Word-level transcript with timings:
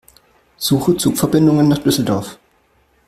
Suche 0.57 0.97
Zugverbindungen 0.97 1.67
nach 1.67 1.77
Düsseldorf. 1.77 2.39